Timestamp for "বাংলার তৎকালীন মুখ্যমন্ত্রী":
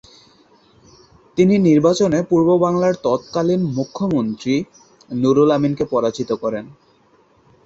2.57-4.55